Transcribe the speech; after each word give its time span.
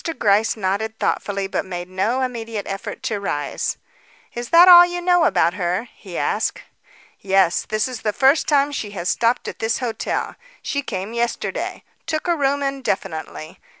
Gryce 0.17 0.57
nodded 0.57 0.97
thoughtfully, 0.97 1.45
but 1.45 1.63
made 1.63 1.87
no 1.87 2.21
immediate 2.23 2.65
effort 2.67 3.03
to 3.03 3.19
rise. 3.19 3.77
"Is 4.33 4.49
that 4.49 4.67
all 4.67 4.83
you 4.83 4.99
know 4.99 5.25
about 5.25 5.53
her?" 5.53 5.89
he 5.93 6.17
asked. 6.17 6.63
"Yes; 7.19 7.67
this 7.69 7.87
is 7.87 8.01
the 8.01 8.11
first 8.11 8.47
time 8.47 8.71
she 8.71 8.89
has 8.97 9.09
stopped 9.09 9.47
at 9.47 9.59
this 9.59 9.77
hotel. 9.77 10.35
She 10.63 10.81
came 10.81 11.13
yesterday. 11.13 11.83
Took 12.07 12.27
a 12.27 12.35
room 12.35 12.63
indefinitely. 12.63 13.59